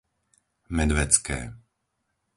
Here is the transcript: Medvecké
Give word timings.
Medvecké 0.77 1.39